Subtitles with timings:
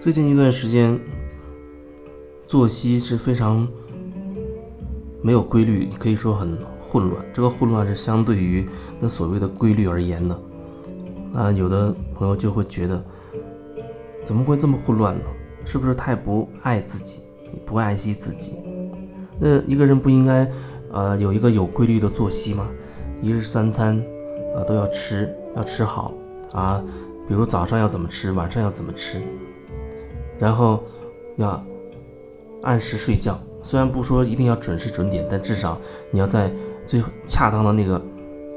[0.00, 1.00] 最近一段时间，
[2.46, 3.66] 作息是非常
[5.22, 7.24] 没有规律，可以说很混乱。
[7.32, 8.68] 这个混乱是相对于
[9.00, 10.38] 那所谓的规律而言的。
[11.32, 13.02] 那有的朋友就会觉得，
[14.24, 15.24] 怎么会这么混乱呢？
[15.64, 17.20] 是不是太不爱自己，
[17.64, 18.56] 不爱惜自己？
[19.38, 20.50] 那一个人不应该，
[20.94, 22.68] 呃，有一个有规律的作息嘛？
[23.20, 24.00] 一日三餐，
[24.56, 26.14] 啊，都要吃，要吃好
[26.52, 26.80] 啊。
[27.26, 29.20] 比如早上要怎么吃，晚上要怎么吃。
[30.38, 30.84] 然后
[31.36, 31.60] 要
[32.62, 35.76] 按时睡觉，虽然不说一定要准时准点，但至少
[36.12, 36.48] 你要在
[36.86, 38.00] 最恰当的那个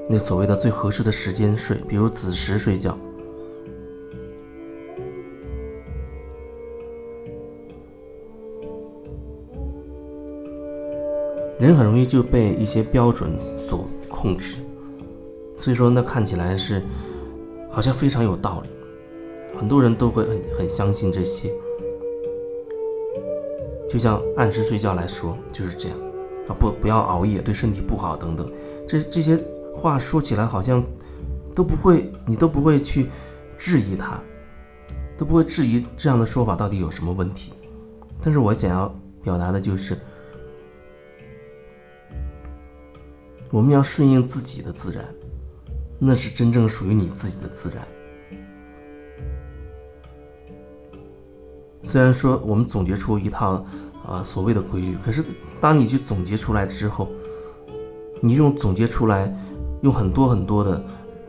[0.07, 2.95] 那所谓的最合适的时间睡，比如子时睡觉。
[11.59, 14.57] 人很容易就被一些标准所控制，
[15.55, 16.83] 所以说那看起来是
[17.71, 18.69] 好像非常有道理，
[19.57, 21.51] 很多人都会很很相信这些。
[23.89, 25.97] 就像按时睡觉来说，就是这样
[26.47, 28.51] 啊，不不要熬夜，对身体不好等等。
[28.87, 29.39] 这这些
[29.73, 30.83] 话说起来好像
[31.55, 33.07] 都不会，你都不会去
[33.57, 34.21] 质疑它，
[35.17, 37.53] 都不会质疑这样的说法到底有什么问题。
[38.21, 39.97] 但是我想要表达的就是，
[43.49, 45.05] 我们要顺应自己的自然，
[45.97, 47.87] 那是真正属于你自己的自然。
[51.83, 53.65] 虽然说我们总结出一套
[54.05, 55.23] 啊所谓的规律，可是
[55.61, 57.07] 当你去总结出来之后，
[58.21, 59.33] 你用总结出来，
[59.81, 60.83] 用很多很多的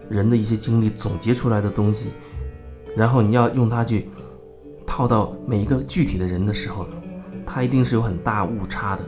[0.09, 2.11] 人的一些经历总结出来的东西，
[2.97, 4.09] 然后你要用它去
[4.85, 6.89] 套到每一个具体的人的时候，
[7.47, 9.03] 它一定是有很大误差的。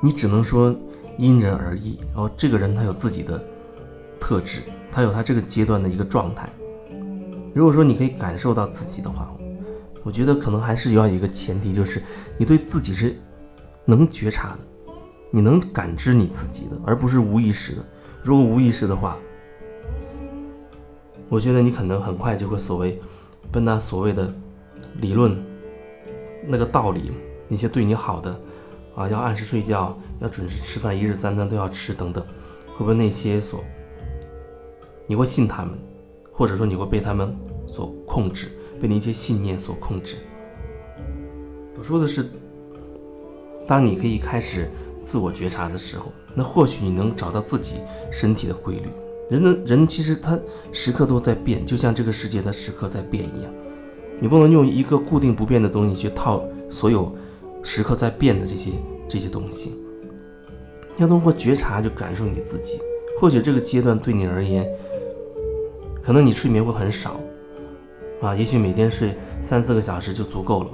[0.00, 0.76] 你只能说
[1.18, 3.42] 因人而异，然后这个人他有自己的
[4.20, 6.48] 特质，他有他这个阶段的一个状态。
[7.52, 9.30] 如果说你可以感受到自己的话，
[10.04, 12.00] 我觉得可能还是要有一个前提，就是
[12.38, 13.14] 你对自己是
[13.84, 14.58] 能觉察的，
[15.32, 17.84] 你能感知你自己的，而不是无意识的。
[18.22, 19.18] 如果无意识的话，
[21.28, 23.00] 我觉得你可能很快就会所谓
[23.50, 24.32] 被那所谓的
[25.00, 25.36] 理论、
[26.46, 27.10] 那个道理，
[27.48, 28.40] 那些对你好的
[28.98, 32.20] 啊，要按时睡觉，要准时吃饭，一日三餐都要吃等等，
[32.72, 33.62] 会不会那些所
[35.06, 35.78] 你会信他们？
[36.32, 37.32] 或者说你会被他们
[37.68, 38.48] 所控制，
[38.80, 40.16] 被那些信念所控制。
[41.78, 42.26] 我说的是，
[43.68, 44.68] 当你可以开始
[45.00, 47.76] 自我觉察的时候，那或许你能找到自己
[48.10, 48.88] 身体的规律。
[49.30, 50.36] 人的人其实他
[50.72, 53.52] 时刻都在变，就像这个世界的时刻在变一样。
[54.20, 57.14] 你不能用一个固定不变的东西去套所有
[57.62, 58.72] 时刻在变的这些
[59.08, 59.74] 这些东西。
[60.96, 62.80] 要通过觉察就感受你自己。
[63.18, 64.68] 或许这个阶段对你而言。
[66.00, 67.20] 可能你睡眠会很少，
[68.22, 70.70] 啊，也许每天睡三四个小时就足够了，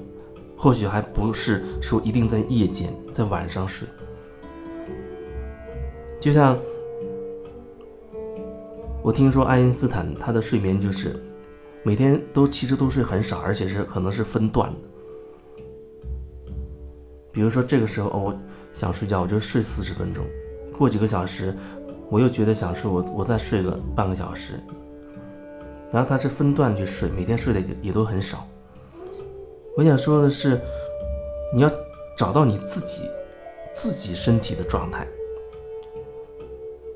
[0.57, 3.89] 或许还不是说一定在夜间，在晚上睡。
[6.21, 6.57] 就像
[9.03, 11.21] 我听说爱因斯坦他的睡眠就是
[11.83, 14.79] 每天都其实都睡很少，而且是可能是分段的。
[17.35, 18.39] 比如说这个时候哦，我
[18.73, 20.25] 想睡觉，我就睡四十分钟，
[20.79, 21.53] 过几个小时
[22.09, 24.55] 我又觉得想睡，我我再睡个半个小时。
[25.91, 28.47] 然后他是分段去睡，每天睡的也也都很少。
[29.77, 30.61] 我想说的是，
[31.53, 31.71] 你要
[32.17, 33.03] 找到你自己
[33.73, 35.07] 自己身体的状态。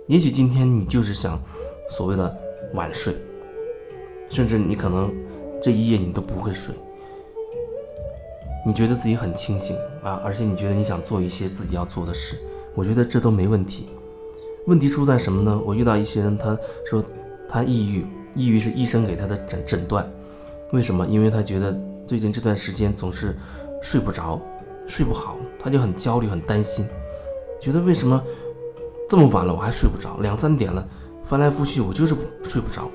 [0.06, 1.40] 也许今天你就是想
[1.90, 2.36] 所谓的
[2.74, 3.14] 晚睡，
[4.28, 5.12] 甚至你可能
[5.60, 6.74] 这一夜你都不会睡。
[8.68, 12.36] 你觉得自己很清醒啊，而且你觉得你想做一些自己要做的事，
[12.74, 13.88] 我觉得这都没问题。
[14.66, 15.58] 问题出在什么呢？
[15.64, 17.02] 我遇到一些人，他说
[17.48, 18.04] 他抑郁。
[18.34, 20.06] 抑郁是医生给他的诊诊断，
[20.70, 21.06] 为什么？
[21.06, 21.74] 因为他觉得
[22.06, 23.34] 最近这段时间总是
[23.82, 24.38] 睡不着，
[24.86, 26.86] 睡不好，他就很焦虑、很担心，
[27.58, 28.22] 觉得为什么
[29.08, 30.18] 这么晚了我还睡不着？
[30.18, 30.86] 两三点了，
[31.24, 32.14] 翻来覆去我就是
[32.44, 32.90] 睡不着。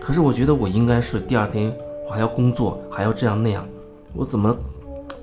[0.00, 3.68] 可是我觉得我应该睡，第二天我还要工作，还要这样那样，
[4.14, 4.56] 我怎么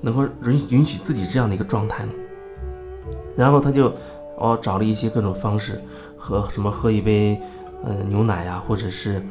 [0.02, 2.12] 能够允允许自己这样的一个状态呢？
[3.36, 3.92] 然后他就
[4.38, 5.82] 哦找了一些各种方式，
[6.16, 7.40] 喝什么喝一杯
[7.84, 9.22] 嗯牛奶呀，或者是。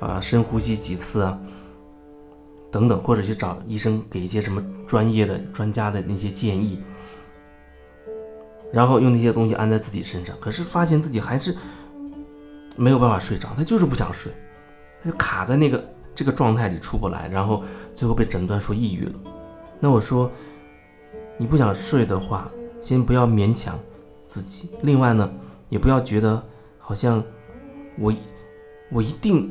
[0.00, 1.36] 啊，深呼吸几次啊，
[2.70, 6.80] 等等，或者去找医生给一些什么专业的专家的那些建议，
[8.72, 11.52] 然后用那些东西安在自己身上，可是发现自己还是
[12.76, 14.30] 没有办法睡着，他就是不想睡，
[15.02, 15.84] 他就卡在那个
[16.14, 19.12] 这个状态里出不来，然后最后被诊断说抑郁了。
[19.80, 20.30] 那我说，
[21.36, 23.78] 你不想睡的话，先不要勉强
[24.26, 24.70] 自己。
[24.82, 25.30] 另外呢，
[25.68, 26.42] 也不要觉得
[26.78, 27.22] 好像
[27.98, 28.12] 我
[28.90, 29.50] 我一定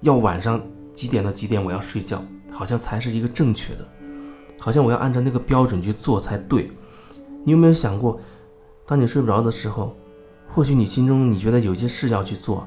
[0.00, 0.60] 要晚上
[0.92, 3.86] 几点到几点我要睡觉，好像才是一个正确的，
[4.58, 6.70] 好像我要按照那个标准去做才对。
[7.44, 8.20] 你有没有想过，
[8.86, 9.96] 当你睡不着的时候，
[10.48, 12.66] 或许你心中你觉得有些事要去做，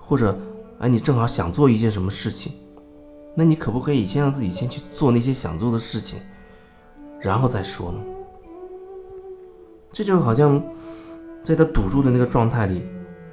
[0.00, 0.38] 或者
[0.78, 2.52] 哎你正好想做一件什么事情，
[3.34, 6.20] 那你可不可以先让自己先去做那些想做的事情，
[7.20, 7.98] 然后再说呢？
[9.92, 10.62] 这就好像。
[11.44, 12.82] 在他堵住的那个状态里，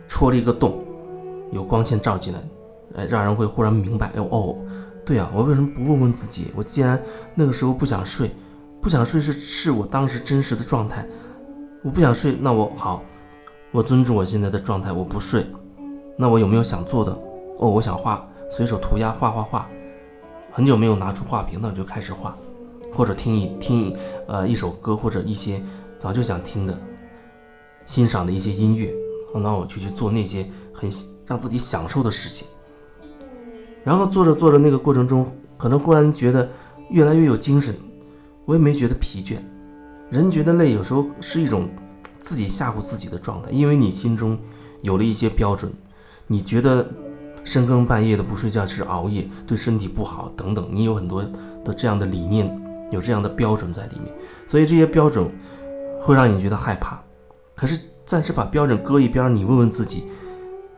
[0.09, 0.83] 戳了一个洞，
[1.53, 2.39] 有光线照进来，
[2.97, 4.57] 哎，让人会忽然明白，哎哦，
[5.05, 6.51] 对啊，我为什么不问问自己？
[6.53, 7.01] 我既然
[7.33, 8.29] 那个时候不想睡，
[8.81, 11.07] 不想睡是是我当时真实的状态，
[11.85, 13.01] 我不想睡，那我好，
[13.71, 15.45] 我尊重我现在的状态，我不睡，
[16.17, 17.13] 那我有没有想做的？
[17.59, 19.69] 哦，我想画，随手涂鸦，画画画，
[20.51, 22.37] 很久没有拿出画笔，那我就开始画，
[22.93, 23.95] 或者听一听，
[24.27, 25.61] 呃，一首歌，或者一些
[25.97, 26.77] 早就想听的。
[27.85, 28.93] 欣赏的一些音乐，
[29.33, 30.89] 那我就去做那些很
[31.25, 32.47] 让自己享受的事情。
[33.83, 35.25] 然后做着做着，那个过程中，
[35.57, 36.47] 可能忽然觉得
[36.89, 37.73] 越来越有精神，
[38.45, 39.37] 我也没觉得疲倦。
[40.09, 41.69] 人觉得累，有时候是一种
[42.19, 44.37] 自己吓唬自己的状态，因为你心中
[44.81, 45.71] 有了一些标准，
[46.27, 46.87] 你觉得
[47.51, 51.21] 深更半夜的不睡觉是熬夜，对身体不好等等，你有很多
[51.65, 52.49] 的这样的理念，
[52.91, 54.09] 有这样的标准在里面，
[54.47, 55.29] 所以这些标准
[56.01, 56.97] 会让你觉得害怕。
[57.53, 60.05] 可是暂时把标准搁一边，你问问自己，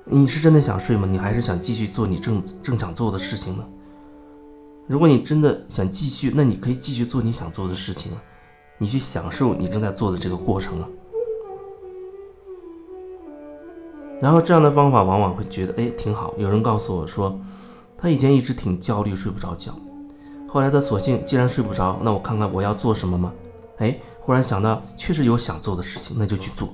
[0.03, 1.07] 你是真的想睡吗？
[1.07, 3.63] 你还是想继续做你正正想做的事情呢？
[4.87, 8.17] 如果你真的想继续，那你可以继续做你想做的事情啊，
[8.79, 10.89] 你去享受你正在做的这个过程啊。
[14.23, 16.33] 然后这样的方法往往会觉得，哎，挺好。
[16.37, 17.37] 有人告诉我说，
[17.97, 19.75] 他以前一直挺焦虑，睡不着觉，
[20.47, 23.33] 后来他索性既然睡不着，那我看看我要做什么吗？
[23.79, 23.99] 哎。
[24.21, 26.69] 忽然想到，确实有想做的事情，那就去做。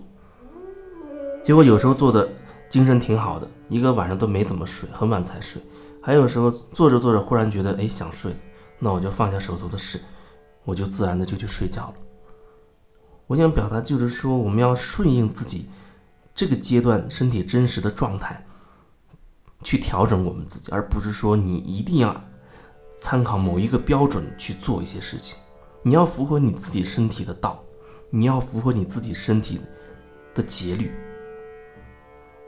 [1.42, 2.30] 结果有时候做的
[2.69, 5.60] 精神挺好的，一个晚上都没怎么睡，很晚才睡。
[6.00, 8.31] 还有时候做着做着，忽然觉得哎想睡，
[8.78, 10.00] 那我就放下手头的事，
[10.63, 11.94] 我就自然的就去睡觉了。
[13.25, 15.68] 我想表达就是说，我们要顺应自己
[16.40, 18.42] 这个阶段身体真实的状态，
[19.62, 22.16] 去调整我们自己，而不是说你一定要
[22.98, 25.36] 参考某一个标准去做一些事情。
[25.84, 27.62] 你要符合你自己身体的道，
[28.10, 29.60] 你要符合你自己身体
[30.34, 30.94] 的节律。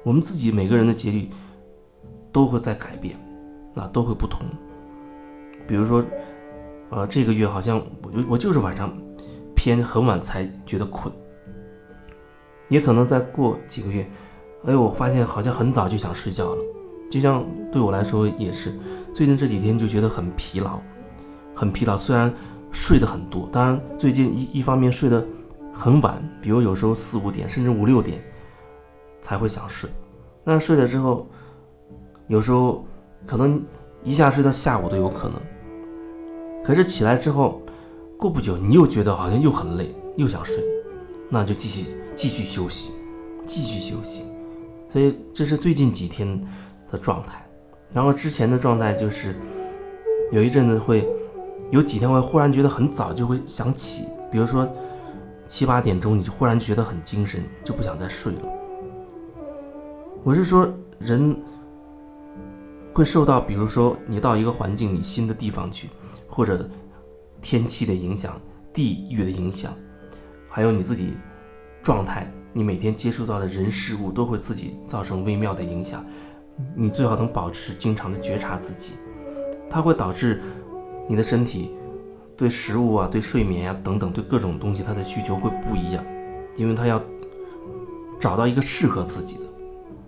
[0.06, 1.30] 我们自己每个人的节律
[2.32, 3.20] 都会在改变，
[3.76, 4.46] 啊，都会不同。
[5.68, 6.02] 比如说，
[6.92, 8.98] 呃，这个月好像我就我就是晚上
[9.54, 11.14] 偏很晚才觉得困，
[12.71, 14.09] 也可能再过几个月，
[14.65, 16.62] 哎，我发现好像很早就想睡觉了。
[17.12, 18.73] 就像对我来说也是，
[19.13, 20.79] 最近这几天就觉得很疲劳，
[21.53, 21.95] 很疲劳。
[21.95, 22.33] 虽然。
[22.73, 25.21] 睡得很多，当然最近一一方面睡得
[25.73, 28.23] 很晚，比如有时候四五点甚至五六点
[29.19, 29.89] 才会想睡。
[30.45, 31.27] 那睡了之后，
[32.29, 32.85] 有时候
[33.25, 33.62] 可能
[34.06, 35.33] 一下睡到下午都有可能。
[36.63, 37.62] 可是起来之后，
[38.18, 40.56] 过不久你又觉得好像又很累，又想睡，
[41.31, 42.92] 那就继续继续休息，
[43.48, 44.25] 继续休息。
[44.92, 46.39] 所以这是最近几天
[46.92, 47.44] 的状态。
[47.92, 49.36] 然后之前的状态就是
[50.31, 51.07] 有一阵子会。
[51.72, 54.68] 有几天会忽然觉得很早就会想起，比如说
[55.48, 58.42] 七八点钟，你就忽然觉得很精神，就不想再睡了。
[60.22, 60.69] 我是说，
[61.00, 61.33] 人
[62.92, 65.88] 会受到，比如说你到一个环境、你新的地方去，
[66.28, 66.69] 或者
[67.42, 68.38] 天气的影响、
[68.73, 69.73] 地域的影响，
[70.52, 71.14] 还有你自己
[71.81, 76.06] 状态，你每天接触到的人事物都会自己造成微妙的影响。
[76.76, 78.94] 你最好能保持经常的觉察自己，
[79.70, 80.42] 它会导致。
[81.10, 81.72] 你的身体
[82.38, 86.06] 对食物啊、对睡眠呀等等，对各种东西，它的需求会不一样，
[86.56, 87.02] 因为它要
[88.18, 89.42] 找到一个适合自己的。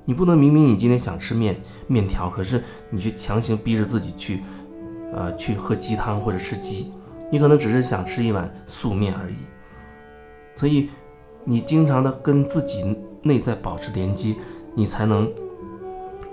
[0.06, 4.44] 你不能明明你今天想吃面面条，可是你去强行逼着自己去，
[5.14, 6.94] 呃，去喝鸡汤或者吃鸡，
[7.30, 9.36] 你可能只是想吃一碗素面而已。
[10.56, 10.90] 所以，
[11.44, 14.36] 你经常的跟自己内在保持连接，
[14.76, 15.32] 你才能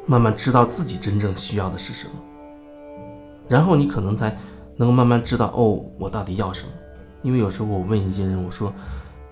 [0.06, 2.12] 慢慢知道自己真正需要的是什么，
[3.48, 4.36] 然后你可能才。
[4.76, 6.72] 能够慢慢知道哦，我到底要什么？
[7.20, 8.72] 因为有时候我问一些人，我说：“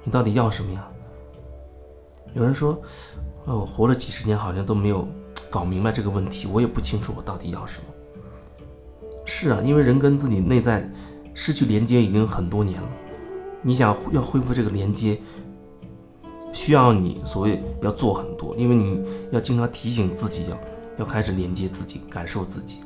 [0.04, 0.87] 你到底要什么呀？”
[2.37, 2.78] 有人说
[3.47, 5.09] ：“哦，我活了几十年，好像都没有
[5.49, 7.85] 搞明白这个问题，我也不清楚我到底要什么。”
[9.25, 10.87] 是啊，因为人跟自己内在
[11.33, 12.88] 失去连接已经很多年了，
[13.62, 15.19] 你想要恢复这个连接，
[16.53, 20.59] 需要你所谓要做很多，因为你要经常提醒自己，要
[20.99, 22.79] 要开始连接自己，感受自己。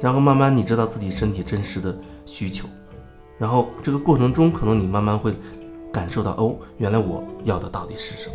[0.00, 1.96] 然后慢慢你知道自己身体真实的
[2.26, 2.68] 需求，
[3.38, 5.32] 然后这个过程中可能你慢慢会
[5.90, 8.34] 感受到哦，原来我要的到底是什么。